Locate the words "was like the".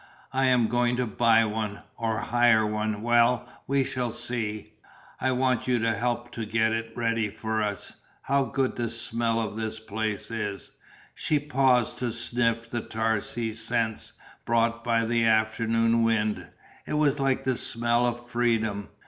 16.93-17.55